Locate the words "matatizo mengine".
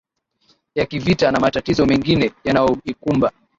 1.39-2.31